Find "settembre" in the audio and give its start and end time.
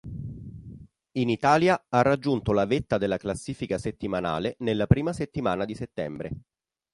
5.75-6.31